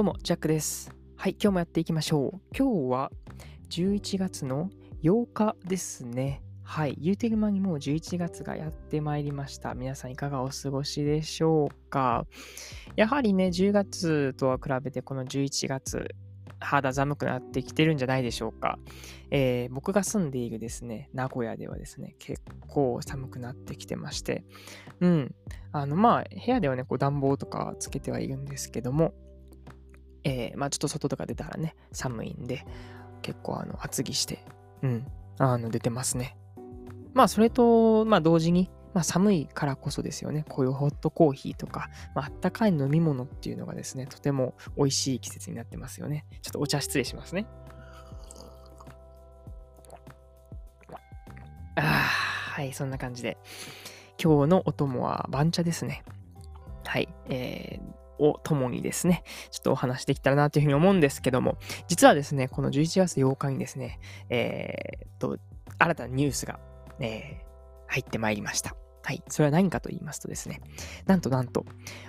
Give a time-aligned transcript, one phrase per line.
[0.00, 0.90] どうも、ジャックです。
[1.14, 2.56] はい、今日もやっていきましょう。
[2.56, 3.12] 今日は
[3.68, 4.70] 11月の
[5.02, 6.42] 8日ですね。
[6.62, 9.74] はい、言うてる間にもう11月がやってまいりました。
[9.74, 12.24] 皆さんいかがお過ごしでしょうか？
[12.96, 16.14] やはりね、10月とは比べてこの11月、
[16.60, 18.78] 肌寒くなってきてるんじゃないでしょうか。
[19.30, 24.44] えー僕が住んでいるですね、名古屋ではですね、結構寒くなってきてまして、
[25.00, 25.34] うん、
[25.72, 29.12] あの、まあ、部屋ではね、こう暖房とかつけてはいるんですけども、
[30.24, 32.64] えーまあちょっと外とか出たらね、寒いんで、
[33.22, 34.44] 結構あの厚着して、
[34.82, 35.06] うん、
[35.38, 36.36] あの出てますね。
[37.14, 46.26] まあそれと、まあ同時に、まあ寒いからこそですよね、こういうホットコーヒーとか、まあったかい飲み物っていうのがですね、とても美味しい季節になってますよね。
[46.42, 47.46] ちょっとお茶失礼しますね。
[51.76, 53.38] あーはい、そんな感じで。
[54.22, 56.04] 今日のお供は番茶ですね。
[56.84, 65.38] はい、えー、を共にですね、ちょっとお話できたらなというふうに思うんですけども、実はですね、この11月8日にですね、えー、っと、
[65.78, 66.60] 新たなニュースが、
[67.00, 67.50] えー
[67.90, 68.76] 入ってまいりました。
[69.02, 69.22] はい。
[69.28, 70.60] それは何かと言いますとですね、
[71.06, 71.66] なんとなんと、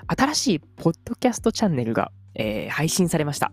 [0.08, 3.52] 新しいポッドキャストチャンネルが、えー配信されました。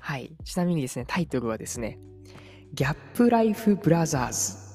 [0.00, 0.32] はい。
[0.44, 1.98] ちなみにですね、タイトルはですね、
[2.74, 4.67] ギャップライフブラザーズ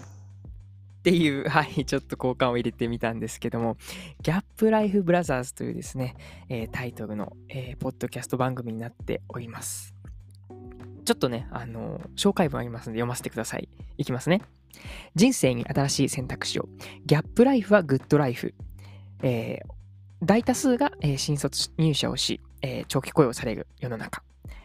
[1.03, 3.75] っていう、 はい、ちょっと交換を入れてみたんですけども、
[4.21, 6.15] ギャップライフブラザーズというですね、
[6.47, 9.93] えータイトルの、えーポッドキャスト番組になっております。
[11.03, 13.67] ちょっとね、あのー紹介文ありますので読ませてください。
[13.97, 14.41] いきますね。
[15.13, 16.69] 人生に新しい選択肢を。
[17.05, 18.55] ギャップライフはグッドライフ。
[19.23, 19.73] えー
[20.25, 24.23] 大多数が、えー新卒入社をし、えー長期雇用される世の中。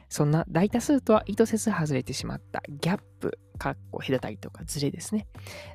[0.08, 5.26] そんな大多数とは意図せず外れてしまったギャップ、かっこ隔たりとかズレですね。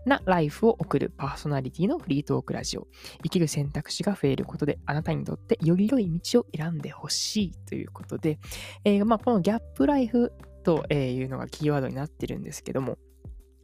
[0.06, 2.88] なライフを送るパーソナリティのフリートークラジオ。
[3.24, 8.40] 生きる選択肢が増えることで、あなたにとってより良い道を選んでほしいということで、
[8.86, 10.32] えーまあ、このギャップライフ
[10.64, 12.98] というのがキーワードになってるんですけども、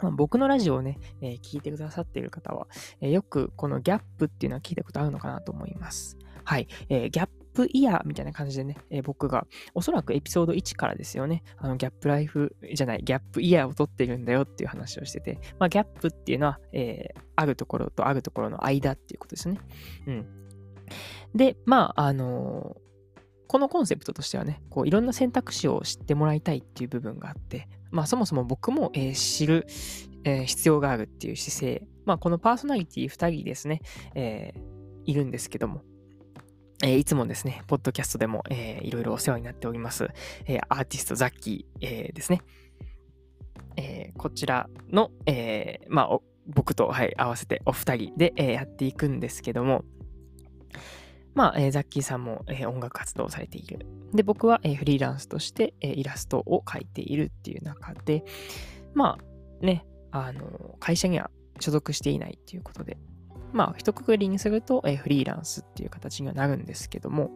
[0.01, 2.67] まあ僕のラジオをね、えー聞いてくださっている方は、
[3.01, 6.17] えーよくこのギャップっていうのは聞いたことあるのかなと思います。
[6.43, 6.67] はい。
[6.89, 19.59] えーギャップイヤーみたいな感じでね、えー僕がおそらくエピソード1からですよね、あのギャップライフじゃない、ギャップイヤーを取ってるんだよっていう話をしてて、まあギャップっていうのは、えーあるところとあるところの間っていうことですね。
[20.07, 20.25] うん。
[21.33, 22.89] で、まあ、あのー
[23.47, 29.65] このコンセプトとしてはね、こういろんな選択肢を知ってもらいたいっていう部分があって、まあそもそも僕も、えー知る、
[30.23, 33.81] えー必要があるっていう姿勢、まあこのパーソナリティ2人ですね、
[34.15, 34.69] えー
[35.05, 35.81] いるんですけども、
[36.81, 40.07] えーいつもですね、ポッドキャストでも、えーいろいろお世話になっております、
[40.45, 42.41] えーアーティストザッキー、えーですね。
[43.75, 49.85] えこちらの、えまあ、僕と、はい、合わせてお二人で、えやっていくんですけども、
[51.33, 53.85] まあ、えザッキーさんも、え音楽活動をされている。
[54.13, 58.23] で、僕は、えフリーランスとして、えイラストを描いているっていう中で、
[58.93, 59.17] ま
[59.61, 61.29] あ、ね、あの、会社には
[61.59, 62.97] 所属していないっていうことで、
[63.51, 67.31] まあ、一括りにすると、えーフリーランスっていう形にはなるんですけども、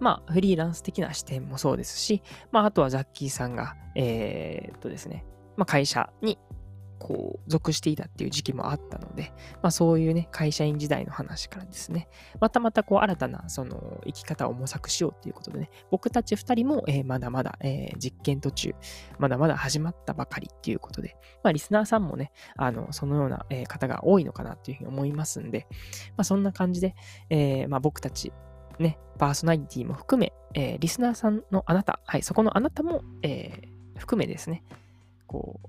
[0.00, 5.24] まあ、フリーランス的な視点もそうですし、まあ、あとはザッキーさんが、えーっとですね、
[5.56, 6.38] まあ、会社に、
[6.98, 9.32] こう、属していたっていう時期もあったので、
[9.62, 12.08] まあ、そういうね、会社員時代の話からですね、
[12.40, 18.74] またまたこう、新たな、その、生き方を模索しようということでね、僕たち二人も、えーまだまだ、えー実験途中、
[19.18, 25.66] まだまだ始まったばかりっていうことで、まあ、リスナーさんもね、あの、そのような、えー方が多いのかなっていうふうに思いますんで、
[26.16, 26.94] まあ、そんな感じで、
[27.30, 28.32] えーまあ、僕たち、
[28.78, 34.62] ね、パーソナリティも含め、えーリスナーさんのあなた、はい、そこのあなたも、えー含めですね、
[35.26, 35.68] こう、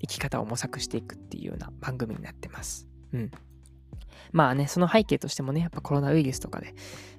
[0.00, 2.88] 生き方を模索していくっていうような番組になってます。
[3.12, 3.30] うん。
[4.32, 6.74] まあね、その背景としてもね、やっぱコロナウイルスとかで、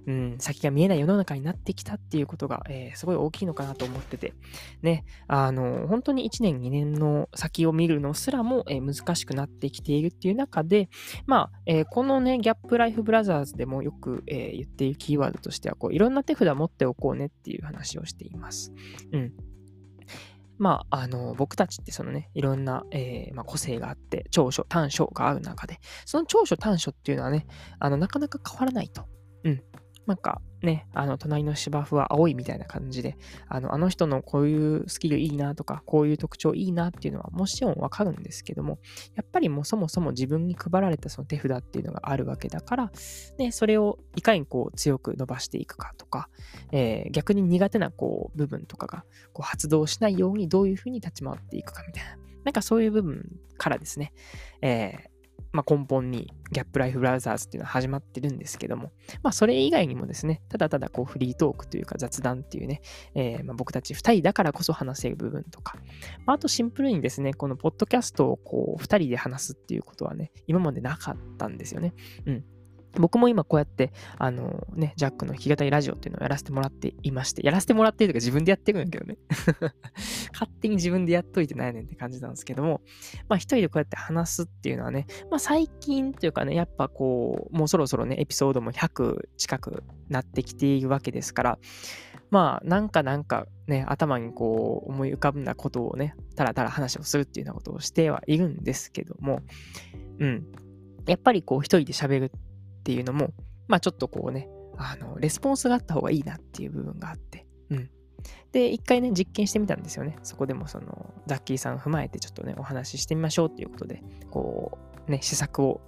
[0.07, 4.33] うん、先が見えない世の中になってきたっていうことが、えーすごい大きいのかなと思ってて、
[4.81, 10.89] ね、あの、本当に1年、2年の先を見るのすらも、えー難しくなってきているっていう中で、
[11.25, 18.71] まあ、えーこのね、ギャップライフブラザーズでもよく、えー言っているキーワードとしては、こう、いろんな手札持っておこうねっていう話をしています。
[19.11, 19.33] うん。
[20.57, 27.45] まあ、あの、僕たちってそのね、いろんな、えーまあ、個性があって、長所、短所がある中で、その長所、短所っていうのはね、
[27.79, 29.05] あの、なかなか変わらないと。
[29.43, 29.63] うん。
[30.07, 33.17] なんかね、あの、隣の芝生は青いみたいな感じで、
[33.47, 38.79] あの、あの人のこういうスキルいいなとか、こういう特徴いいなっていうのはもちろんわかるんですけども、
[39.15, 42.91] やっぱりもうそもそも自分に配られたその手札っていうのがあるわけだから、
[43.37, 46.29] ね、それをいかにこう強く伸ばしていくかとか、
[46.71, 54.13] えー逆に苦手なこう部分とかがこう発動しないようにどういうふうに立ち回っていくかみたいな、なんかそういう部分からですね、
[54.61, 55.16] えー
[55.51, 58.91] まあ、根本にギャップライフブラウザーズっていうのは始まってるんですけども、
[59.23, 62.81] まあ、それ以外にもですね、ただただこうフリートークというか雑談っていうね、
[63.15, 65.77] えー、ま僕たち2人だからこそ話せる部分とか、
[66.25, 71.93] まあ、あとシンプルにですね、このポッドキャストをこう2人で話すっていうことはね、今までなかったんですよね。
[72.25, 72.45] うん。
[72.99, 79.17] 僕も今こうやって、あのね、ジャックの弾き語りラジオっていうのをやらせてもらっていまして、やらせてもらってるとか自分でやってるんだけどね。
[80.33, 82.81] 勝手に自分でやっといてないねんって感じなんですけども、
[83.27, 91.59] まあ一人でこうやって話すっていうのはね、まあ最近というかね、やっぱこう、もうそろそろね、エピソードも100近くなってきているわけですから、
[92.29, 99.41] まあなんかなんかね、頭にこう思い浮かんだことをね、たらたら話をするっていうようなことをしてはいるんですけども、
[100.19, 100.45] うん。
[101.05, 102.31] やっぱりこう一人で喋る
[102.87, 103.33] っていうのも、
[103.67, 104.47] まあちょっとこうね、
[104.77, 107.89] あの、レスポンスがあった方がいいなっていう部分があって、うん。
[108.53, 110.15] で、一回ね、実験してみたんですよね。
[110.23, 114.01] そこでもその、ザッキーさんを踏まえてちょっとね、お話ししてみましょうっていうことで、
[114.31, 115.81] こう、ね、試作を、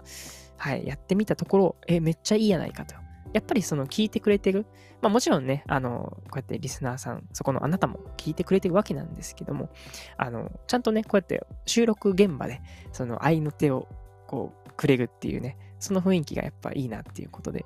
[0.58, 2.96] はい、やってみたところ、え、めっちゃいいやないかと。
[3.32, 4.66] やっぱりその聞いてくれてる。
[5.02, 9.70] まあもちろんね、あの、こうやってリスナーさん、そこのあなたも聞いてくれてるわけなんですけども、
[10.18, 12.62] あの、ちゃんとね、こうやって収録現場で、
[12.92, 13.88] その愛の手を
[14.28, 17.66] こう、くれるっていうね、その雰囲気がやっぱいいなっていうことで、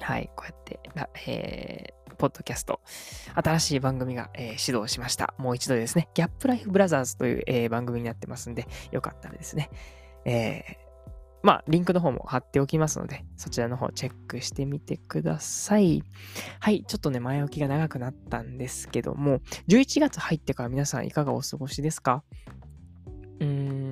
[0.00, 0.80] はい、こうやって、
[1.26, 2.80] えー、ポッドキャスト、
[3.34, 5.34] 新しい番組が、えー、始動しました。
[5.38, 9.70] もう一度ですね、ギャップライフブラザーズという、えー、番組になってますんで、よかったらですね、
[10.24, 10.90] えー、
[11.42, 16.02] まあ、リンクの方も貼っておきますので、そちらの方チェックしてみてください。
[16.60, 22.22] はい、ちょっとね、前置きが長くなったんですけども、11月入ってから皆さんいかがお過ごしですか？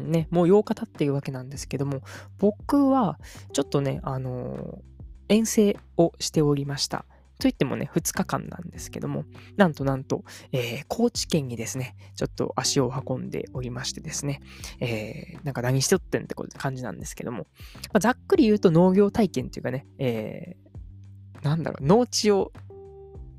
[0.08, 2.02] ね、もう8日経っているわけなんですけども、
[2.38, 3.18] 僕は
[3.52, 7.04] ちょっとね、あのー、遠征をしておりました。
[7.38, 9.24] といってもね、2日間なんですけども、
[9.56, 14.40] なんとなんと、えー、高知県にですね、ちょっと足を運んでおりましてですね、
[14.80, 17.46] えー、なんか何しておってんって感じなんですけども、
[17.92, 22.52] まあ、ざっくり言うと農業体験っていうかね、えー、なんだろう、農地を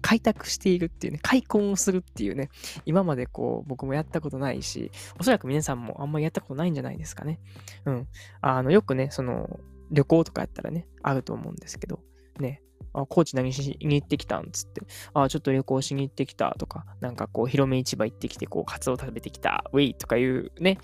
[0.01, 2.49] 開拓しているっていうね、開墾をするっていうね、
[2.85, 7.39] 今までこう、僕もやったことないし、おそらく皆さんもあんまりやったことないんじゃないですかね。
[7.85, 8.07] うん。
[8.41, 9.59] あの、よくね、その、
[9.91, 11.99] 旅行とかやったらね、あると思うんですけど、
[12.39, 12.61] ね、
[12.93, 14.81] あ、高知何しに行ってきたんつって、
[15.13, 20.77] あ、ちょっと旅行しに行ってきたとか、なんかこう、広め市場行ってきて、こう、カツオ食べてきた、ウェイとかいうね、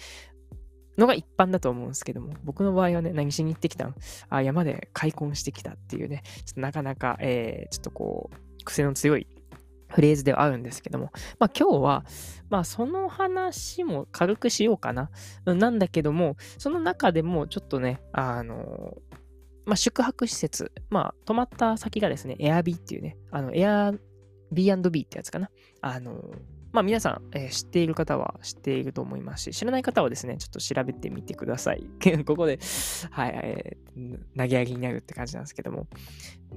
[0.98, 3.96] のが一般だと思うんですけども、僕の場合はね、何しに行ってきたん？
[4.30, 8.36] あ、山で開墾してきたっていうね、ちょっとなかなか、えー、ちょっとこう、
[8.66, 9.28] 癖の強い
[9.96, 12.06] フレーズではあるんですけども、まあ今日は、
[12.50, 15.10] まあその話も軽くしようかな。
[15.46, 18.98] なんだけども、その中でもちょっとね、あの、
[19.66, 25.50] まあ宿泊施設、まあ泊まった先がですね、Airb っていうね、あの Airb&B ってやつかな。
[25.82, 26.22] あの、
[26.74, 31.88] まあ皆さん、えー、知っている方は知っていると思いますし、知らない方はですね、ちょっと調べてみてください。
[32.26, 32.60] ここで、
[33.12, 35.88] はい、えー、投げ上げになるって感じなんですけども、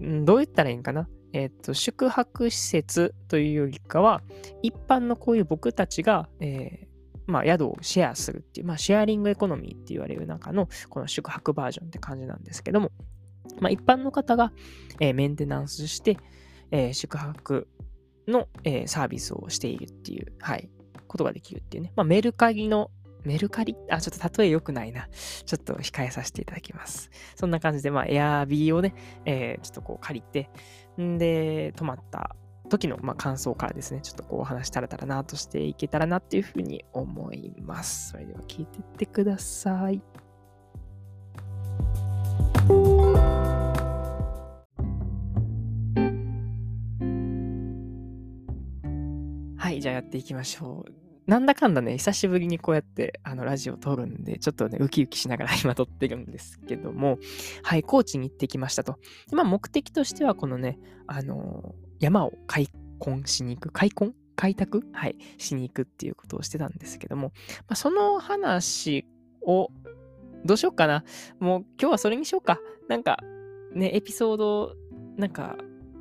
[0.01, 4.23] んどう言ったらいいんかなえっ、ー、と、宿泊施設というよりかは、
[4.63, 12.91] 一般のこういう僕たちが、えー、まあ、宿をシェアするっていう、まあ、シェアリングエコノミーって言われる中の、この宿泊バージョンって感じなんですけども、
[13.61, 14.53] まあ、一般の方が、
[15.01, 16.17] えー、メンテナンスして、
[16.71, 17.69] えー、宿泊
[18.27, 20.71] の、え、サービスをしているっていう、はい、
[21.07, 21.93] ことができるっていうね。
[21.97, 22.91] まあ、メルカリの、
[23.25, 23.75] メルカリ？
[23.91, 25.09] あ、ちょっと例え良くないな。
[25.45, 27.11] ちょっと控えさせていただきます。
[27.35, 30.51] そんな感じで、まあ、エアービーをね、えー、ちょっとこう借りて、
[31.01, 32.37] んで、泊まった
[32.69, 38.11] 時の、まあ、感想からですね、ちょっとこうお話したらたらなとしていけたらなっていうふうに思います。
[38.11, 40.03] それでは聞いてってください。
[49.57, 51.08] はい、じゃあやっていきましょう。
[51.29, 57.19] なんだかんだね、久しぶりにこうやってあのラジオを撮るんで、ちょっとね、ウキウキしながら 今撮ってるんですけども、
[57.63, 58.97] はい、高知に行ってきましたと。
[59.31, 64.15] まあ、目的としては、このね、あのー、山を開墾しに行く、開墾？
[64.37, 64.85] 開拓？
[64.93, 69.05] はい、しに行くっていうことをしてたんですけども、まあ、その話
[69.43, 69.69] を、
[70.47, 71.05] どうしようかな。
[71.41, 72.59] もう今日はそれにしようか。
[72.89, 73.19] なんか、
[73.75, 74.75] ね、エピソード、
[75.19, 75.59] なんか、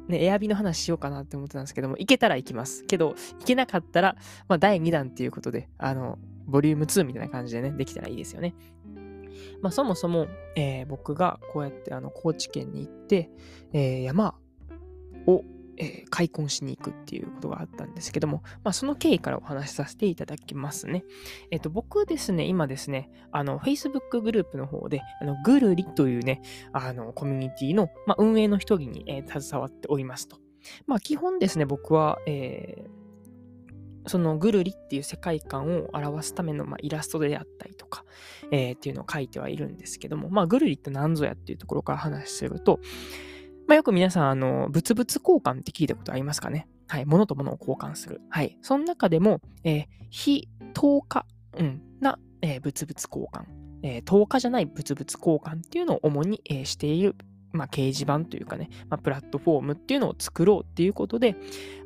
[0.08, 2.86] ね、エアビの話しようかなって思ってたんですけども、行けたら行きます。
[2.86, 4.16] けど、行けなかったら、
[4.48, 8.56] まあ、第2弾っていうことで、あの、ボリューム2みたいな感じでね、できたらいいですよね。
[9.62, 13.30] まあ、そもそも、えー、僕がこうやってあの高知県に行って、
[13.74, 14.36] えー、山
[15.26, 15.44] を
[15.78, 21.04] えー、開墾しに行くっていうことがあったんですけども、まあ、その経緯からお話しさせていただきますね。
[21.52, 26.42] えっ、ー、と、僕ですね、今ですね、あの、Facebook グループの方で、あの、ぐるりというね、
[26.74, 30.38] あの、コミュニティの、まあ、運営の一人に、えー、携わっておりますと。
[30.86, 38.06] まあ、基本ですね、僕は、えー、そのぐるりっていう世界観を表すための、まあ、イラストであったりとか、
[38.52, 42.80] えー、っていうのを書いてはいるんですけども、まあ、ぐるりって何ぞやっていうところから話すると、
[43.68, 46.68] まあ、よく皆さん、あの、物々交換って聞いたことありますかね？
[46.88, 47.06] はい。
[47.06, 48.22] 物と物を交換する。
[48.30, 48.58] はい。
[48.62, 51.26] その中でも、えー、非等価、
[51.58, 53.46] うん、な、えー、物々交換。
[53.84, 57.16] えー、等価じゃない物々交換っていうのを主に、えー、している
[57.54, 61.36] まあ、掲示板というかね、まあ、プラットフォームっていうのを作ろうっていうことで、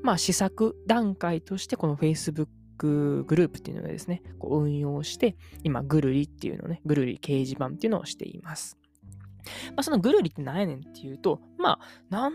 [0.02, 2.48] まあ、試作段階としてこの Facebook
[3.24, 8.78] グループっていうのをですね、こう運用して、今、ぐるりっていうのね、ぐるり掲示板っていうのをしています。
[9.69, 11.79] まあ、そのぐるりって何やねんっていうと、まあ、
[12.10, 12.33] なん、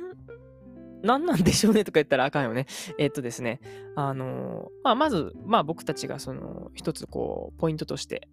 [1.02, 2.66] なんなんでしょうねとか言ったらあかんよね。
[2.98, 3.60] えっとですね、
[3.94, 8.28] あのまあ、まず、まあ僕たちがその一つこう、ポイントとして、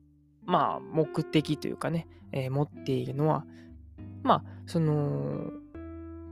[0.45, 3.45] まあ目的というかね、えー、持っているのは、
[4.23, 5.51] まあ、その、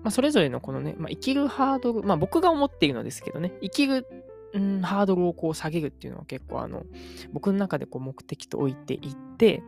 [0.04, 4.08] まあ、それぞれのこのね、まあ、生きるハードル、まあ僕が思っているのですけどね、生きる、
[4.54, 6.84] うん、ハードルをこう下げるっていうのは結構あの、
[7.32, 9.62] 僕の中でこう目的と置いていって、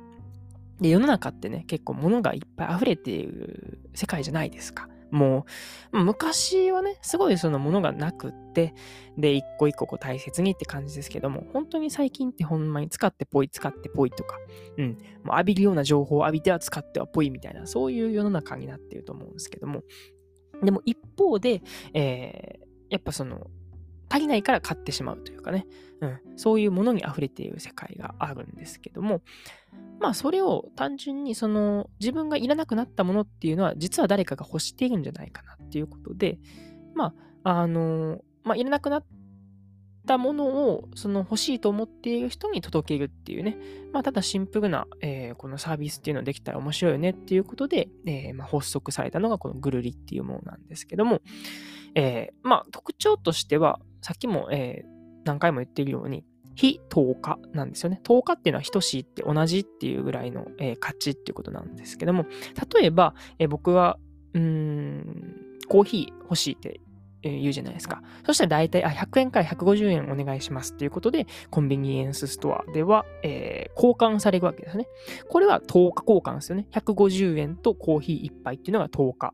[0.83, 4.89] で、世の中ってね、結構物がいっぱい溢れている世界じゃないですか。
[5.11, 5.45] も
[5.93, 8.73] う、昔はね、すごいそのものがなくって、
[9.17, 14.35] で、一個一個こう大切にって感じですけども、本当に最近ってほんまに使ってぽい、使ってぽいとか、
[14.77, 19.83] うん、もう浴びるような情報を浴びては使ってはぽいみたいな、そういう世の中になってると思うんですけども、
[20.61, 21.61] でも一方で、
[21.93, 23.47] えー、やっぱその、
[24.09, 25.65] 足りないから買ってしまうというかね、
[26.01, 29.21] うん、そういうものに溢れている世界があるんですけども、
[29.99, 36.37] まあそれを単純にその自分がいらなくなったものっていうのは実は誰かが欲しているんじゃないかなっていうことで、
[36.93, 39.05] まあ、あの、まあいらなくなっ
[40.05, 43.57] たものをその欲しいと思っている人に届けるっていうね、
[43.93, 51.21] まあただシンプルな、えー、このサービスっていうのできたら面白いよねっていうことで、えー、まあ、発足されたのがこのぐるりっていうものなんですけども、
[51.95, 54.87] えー、まあ特徴としては、さっきも、えー、
[55.25, 56.23] 何回も言っているように、
[56.55, 57.99] 非10日なんですよね。
[58.03, 62.25] 10日っていうのは等しいって同じっていうぐらいの、えー、価値っていうことなんですけども、
[62.75, 63.97] 例えば、えー、僕は、
[64.33, 65.35] うーん、
[65.67, 66.81] コーヒー欲しいって
[67.23, 68.03] 言うじゃないですか。
[68.25, 74.87] そしたら大体、あ、100円から150円お願いしますっていうことで、コンビニエンスストアでは、えー、交換されるわけですね。
[75.29, 76.67] これは10日交換ですよね。
[76.71, 79.33] 150円とコーヒー1杯っていうのが10日。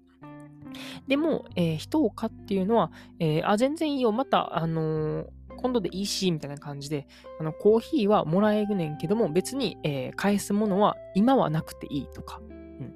[1.08, 7.08] でも、えー、人を買っていうのは、えー、あ、全然いいよ、また、あのー、今度でいいし、みたいな感じで、
[7.40, 12.40] あの、コーヒーはもらえるねんけども、別に、えー、返すものは今はなくていいとか。
[12.42, 12.94] うん。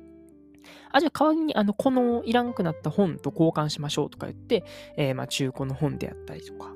[0.91, 4.63] あ、じゃあ代わりに、あの、このいらんくなった本と交換しましょうとか言って、
[4.97, 6.73] えー、まあ、中古の本であったりとか。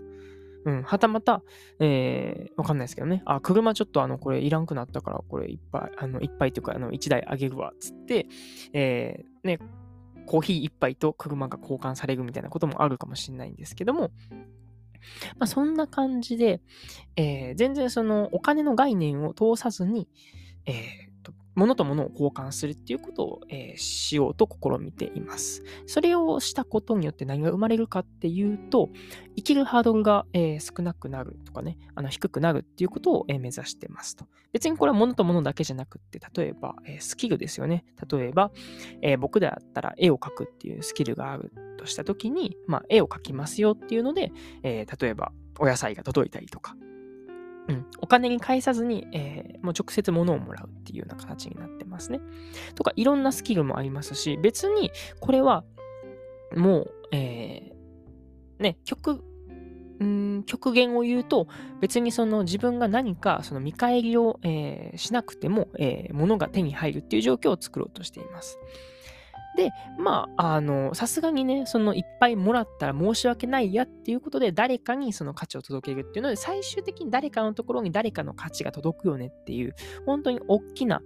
[0.65, 0.83] うん。
[0.83, 1.41] はたまた、
[1.79, 3.21] えー、わかんないですけどね。
[3.25, 8.27] あ、車ちょっとあの、これいらんくなったから、これいっぱい、あの、いっぱいというか、あの、1台あげるわ、つって、
[8.73, 9.59] えー、ね、
[10.27, 14.11] コーヒー1杯と車が交換されるみたいなこともあるかもしれないんですけども、
[15.39, 16.61] まあ、そんな感じで、
[17.15, 20.07] えー、全然そのお金の概念を通さずに、
[20.65, 20.75] えー、
[21.57, 25.63] 物と物を交換するっていうことを、えー、しようと試みています。
[25.87, 28.89] それをしたことによって何が生まれるかっていうと、
[29.35, 34.27] 生きるハードルが、えー、少なくなるとかね、あの低くなるっていうことを、えー、目指してますと。
[34.53, 37.85] 別にこれは物と物だけじゃなくって、例えば、えスキルですよね。
[38.07, 38.51] 例えば、
[39.01, 46.75] え僕であったら絵を描くっていうスキルがあるとしたときに、まあ、絵を描きますよっていうので、え例えば、お野菜が届いたりとか、
[47.67, 52.19] うん、お金に返さずに、えー、もう直接物をもらうっていうような形になってますね。
[52.75, 55.63] とか、いろんなスキルもありますし、別にこれは
[56.55, 59.23] もう、えー、ね、極、
[60.03, 61.47] ん極限を言うと、
[61.81, 68.59] 別にその自分が何かその見返りを、えー、しなくても、えー、物が手に入るっていう状況を作ろうとしています。
[69.57, 79.73] で、まあ、あの、さすがにね、そのいっぱいもらったら申し訳ないやっていうことで、誰かにその価値を届けるっていうので、最終的に誰かのところに誰かの価値が届くよねっていう、
[80.05, 81.01] 本当に大きな、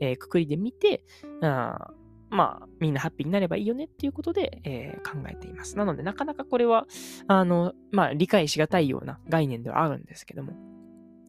[0.00, 1.04] えー、くくりで見て、
[1.42, 1.92] あ
[2.28, 5.76] まあ、みんなハッピーになればいいよねっていうことで、えー、考えています。
[5.78, 6.86] なので、なかなかこれは、
[7.28, 10.54] あの、まあ、理解しがたいような概念ではあるんですけども、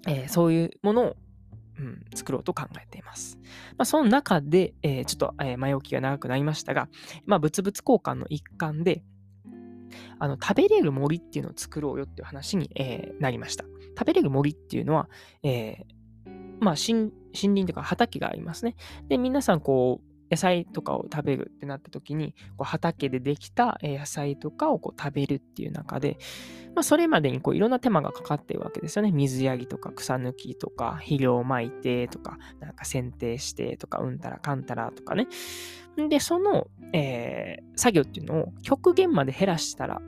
[0.07, 1.15] えー、そういうものを
[1.79, 3.37] うん、作ろうと考えています。
[3.77, 6.89] まあ、その中で、えー、ちょっと、前置きが長くなりましたが、
[7.25, 9.03] まあ、物々交換の一環で、
[10.19, 13.65] あの、食べれる森っていうのを作ろうよっていう話に、えー、なりました。
[13.97, 15.09] 食べれる森っていうのは、
[15.43, 15.85] え
[16.59, 18.75] まあ、森林とか畑がありますね。
[19.07, 26.17] で、皆さん、こう、野菜とかを食べるってなった時に、こう畑でできた野菜とかをこう食べるっていう中で、
[26.75, 29.11] まあ、それまでにこういろんな手間がかかってるわけですよね。
[29.11, 35.27] 水やりとか草抜きとか肥料をまいてとか、なんか剪定してとか、うんたらかんたらとかね。
[36.09, 40.01] で、その、えー、作業っていうのを極限まで減らしたら、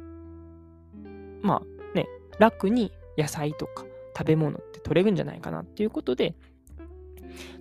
[1.44, 2.08] まあね、
[2.40, 3.86] 楽に野菜とか
[4.18, 6.36] 食べ物って取れるんじゃないかなっていうことで、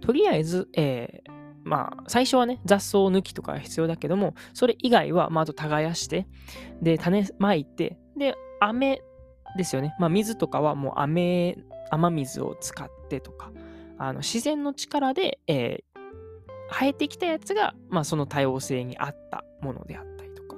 [0.01, 6.27] とりあえず、えー、まあ、最初はね、雑草抜きとか必要だけども、それ以外は、まあ、あと耕して、
[6.83, 9.03] で、種まいて、で、雨
[9.57, 9.95] ですよね。
[9.99, 11.57] まあ、水とかはもう雨、
[11.91, 13.51] 雨水を使ってとか、
[13.97, 16.01] あの自然の力で、えー、
[16.71, 20.57] 生えてきたやつが、まあ、その多様性に合ったものであったりとか、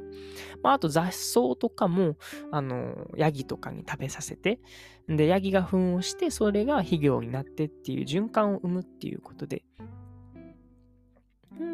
[0.62, 2.16] まあ、あと雑草とかも、
[2.50, 4.58] あの、ヤギとかに食べさせて、
[5.08, 9.62] で、ヤギが糞をして、それが肥料になってっていう循環を生むっていうことで、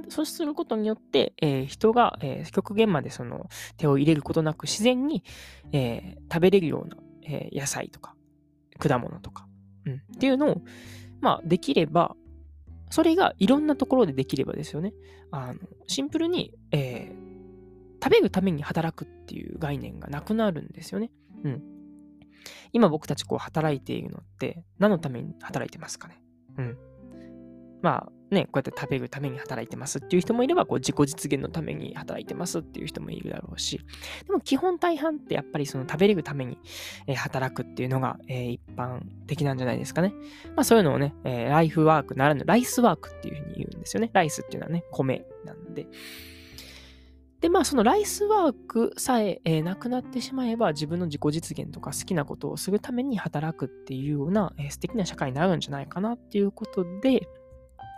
[0.08, 5.24] そうすることによって、えー、人が、えー、極限までその手を入れることなく自然に、
[5.72, 8.14] えー、食べれるような、え野菜とか
[8.78, 9.46] 果物とか、
[9.86, 10.62] うん、っていうのを、
[11.20, 12.16] まあ、できれば、
[12.90, 14.92] それがいろんなところでできればですよね。
[15.30, 17.14] あのシンプルに、え
[18.02, 21.12] 食べるために働くっていう概念がなくなるんですよね。
[21.44, 21.62] うん。
[22.72, 26.20] 今僕たちこう働いているのって何のために働いてますかね
[26.58, 26.78] うん。
[27.80, 33.80] まあ、ね、こうやって食べるために働いてますっていう人もいれば、こう自己実現のために働いてますっていう人もいるだろうし、
[34.26, 36.58] でも基本大半ってやっぱりその食べれるために、
[37.06, 40.12] え、働くっていうのが、え、一般的なんじゃないですかね。
[40.56, 44.10] まあそういうのをね、え、ライフワークならぬライスワークっていうふうに言うんですよね。
[44.12, 45.86] ライスっていうのはね、米なんで。
[47.42, 57.26] で、まあ、そのライスワークさええ、なくなってしまえば、自分の自己実現とか好きなことをするために働くっていうような、えー、素敵な社会になるんじゃないかなっていうことで、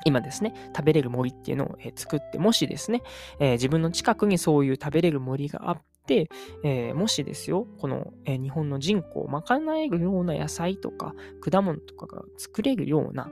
[0.04, 3.02] 今ですね、食べれる森っていうのを、作って、もしですね、
[3.38, 6.28] えー、自分の近くにそういう食べれる森があって、
[6.62, 13.30] えー、もしですよ、この、えー、日本の人口を賄えるような野菜とか果物とかが作れるような、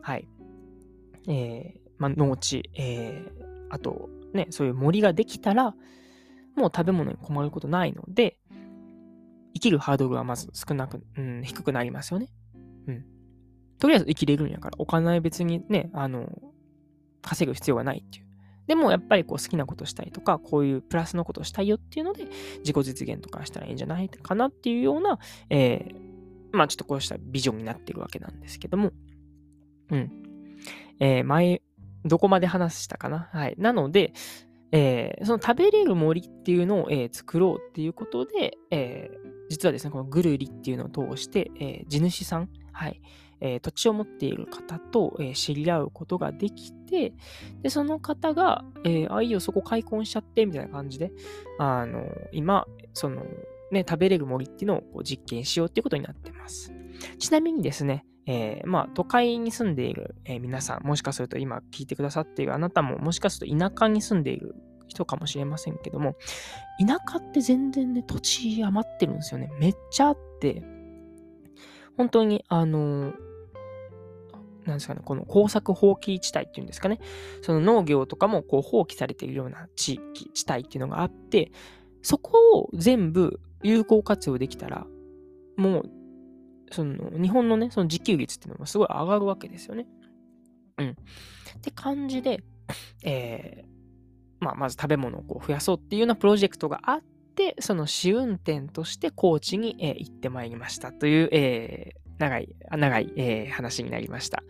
[0.00, 0.28] はい、
[1.28, 3.22] えまあ、農地、え
[3.68, 5.74] あと、ね、そういう森ができたら、
[6.56, 8.36] もう食べ物に困ることないので、
[9.54, 12.28] 生きるハードルはまず少なく、うん、低くなりますよね。
[12.86, 13.04] うん。
[13.80, 16.30] とりあえず生きれるんやから、お金は別にね、あの、
[17.22, 18.26] 稼ぐ必要がないっていう。
[18.66, 28.92] でもやっぱりこう好きなことしたいとか、こういうプラスのことしたいよっていうので、自己実現とかしたらいいんじゃないかなっていうような、えー、まあちょっとこうしたビジョンになってるわけなんですけども、
[29.90, 30.12] うん。
[31.00, 31.62] えー、前、
[32.04, 33.28] どこまで話したかな？
[33.32, 33.56] はい。
[33.58, 34.12] なので、
[34.70, 43.00] えー、その食べれる森っていうのを、えー、作ろうっていうことで、えー、実はですね、このぐるりっていうのを通して、え地主さん、はい、
[43.40, 47.14] えー、土地を持っている方と、えー、知り合うことができて、
[47.62, 51.12] で、その方が、えー、あ、いいよ、そこ開墾しちゃって、みたいな感じで、
[51.58, 53.24] あの、今、その、
[53.70, 56.72] ね、食べれる森っていうのをこう実験しようっていうことになってます。
[57.18, 64.54] ちなみにですね、えー、まあ、都会に住んでいる、えー、皆さん、もしかすると今聞いてくださっているあなたも、もしかすると田舎に住んでいる
[64.88, 66.16] 人かもしれませんけども、
[66.84, 69.50] 田舎って全然ね、土地余ってるんですよね。
[69.58, 70.62] めっちゃあって、
[71.96, 73.29] 本当に、あのー
[74.66, 77.00] なんですかね、この工作放棄地帯っていうんですかね、
[77.42, 81.52] その農業とかもこう放棄されているような地域、地帯っていうのがあって、
[82.02, 84.86] そこを全部有効活用できたら、
[85.56, 85.90] もう、
[86.72, 89.86] その日本のね、その自給率っていうのもすごい上がるわけですよね。
[90.78, 90.90] うん。
[90.90, 92.42] って感じで、
[93.04, 97.02] えー、まあ、まず食べ物をこう増やそうっていうようなプロジェクトがあっ
[97.34, 104.44] て、その試運転として高知に、えー、行ってまいりましたという、えー、長い、長い、えー、話になりました。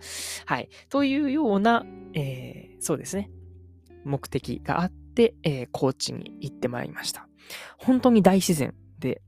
[0.44, 0.68] はい。
[0.88, 3.30] というような、えー、そうですね。
[4.04, 7.28] 目的があって、えー、高知に行ってまいりました。
[7.78, 9.22] 本当に大自然で、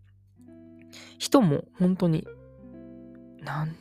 [1.18, 2.26] 人も本当に、
[3.40, 3.76] なん、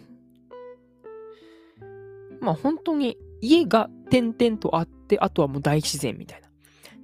[2.40, 6.50] まあ本当に家が点々とあって、あとはもう大自然みたいな。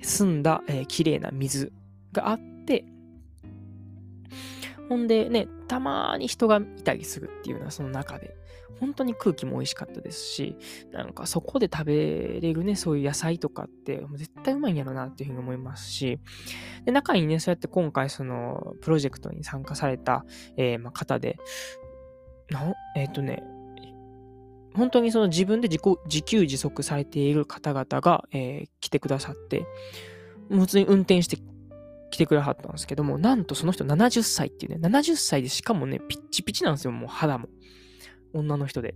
[0.03, 1.73] 澄んだ、えー、綺麗な水
[2.13, 2.56] があって、
[4.89, 8.35] ほんでね、たまに人がいたりするっていうのはその中で、
[8.79, 10.55] 本当に空気も美味しかったですし、
[10.91, 16.19] なんかそこで食べれるね、そういう野菜とかって絶対うまいんやろなっていうふうに思いますし、
[16.85, 20.25] で、中にね、そうやって今回そのプロジェクトに参加された、
[20.57, 21.37] えー、まあ、方で、
[22.49, 23.43] なえっ、ー、とね、
[24.73, 29.65] 本当にその自分で自己自給自足されている方々が、えー、来てくださって、
[30.49, 31.37] 普通に運転して
[32.09, 37.49] 来てくれはったんですけども、なんとその人70歳っていうね、70歳でしかもね、ピッチピチなんですよ、もう肌も。
[38.33, 38.95] 女の人で。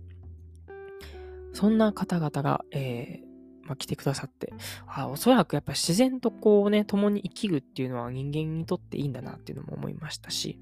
[1.52, 4.52] そんな方々が、えー、まあ、来てくださって、
[4.86, 10.60] あおそらくやっぱ自然とこうね、共に生きるっていうのは人間にとっていいんだなっていうのも思いましたし、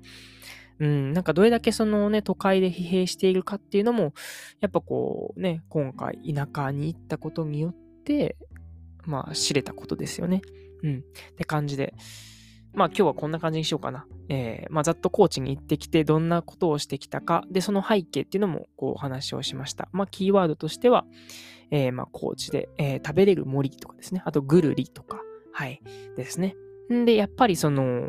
[0.81, 4.15] うん、なんかどれだけそのね、都会で疲弊しているかっていうのも、
[4.61, 8.37] やっぱこうね、今回田舎に行ったことによって、
[9.05, 10.43] まあ知れたことですよね。
[10.83, 10.99] うん。
[10.99, 11.95] って感じで、
[12.73, 14.07] まあ今日はこんな感じにしようかな。
[14.29, 19.89] えー、まあざっとコーチに行ってきてどんなことをしてきたか、で、その背景っていうのもこうお話をしました。
[19.93, 21.05] まあキーワードとしては、
[21.71, 24.23] えー、まあコーチで、えー、食べれる森とかですね。
[24.25, 25.21] あとぐるりとか、
[25.53, 25.81] はい、
[26.17, 26.57] ですね。
[26.93, 28.09] んで、やっぱりその、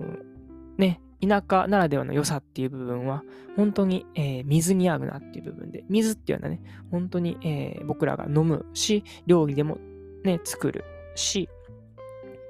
[0.77, 3.23] ね、田舎ならではの良さっていう部分は、
[3.55, 9.77] 本当に、えー、水に合うなっていう部分で、水っていうのはね、本当に、えー、僕らが飲むし、料理でも
[10.23, 10.83] ね、作る
[11.15, 11.47] し、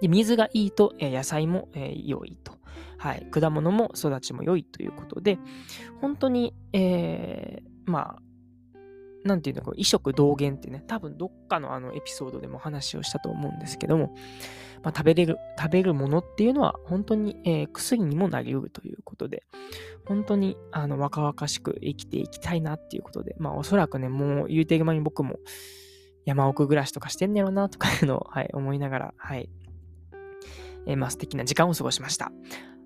[0.02, 2.60] で水がいいと、野菜も、え、良いと。
[2.98, 3.28] はい。
[3.32, 5.40] 果物も育ちも良いということで、
[6.02, 8.22] 本当に、えー、まあ、
[9.24, 14.16] なんていうの、こう異色同源ってね、多分どっかのあのエピソードでも話をしたと思うんですけども、
[14.84, 19.44] まあ、食べれる、食べるものっていうのは本当に、えー、薬にもなりうるということで、
[20.06, 25.40] 本当にあの若々しく生きていきたいなっていうことで、まあおそらくね、もう言うてる間に僕も
[26.26, 29.50] 山奥暮らしとかしてんねやろなとかいうのを、はい、思いながら、はい、
[30.88, 32.32] えー、まあ素敵な時間を過ごしました。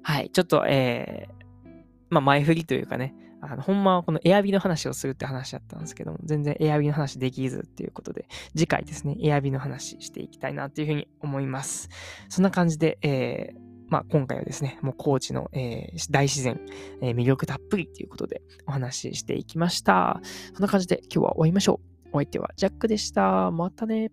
[0.04, 1.74] はい、ちょっと、えー、
[2.10, 11.90] まあ前振りというかね、あの、ほんまはこのエアビの話をするって話だったんですけども、全然エアビの話できずっていうことで、次回ですね、エアビの話していきたいなっていうふうに思います。
[12.30, 16.60] そんな感じで、えー、まあ、今回はですね、もう高知の、えー、大自然、
[17.02, 20.20] えー、魅力たっぷりっていうことでお話ししていきました。
[20.54, 22.10] そんな感じで今日は終わりましょう。
[22.14, 23.52] お相手はジャックでした。
[23.52, 24.12] またね。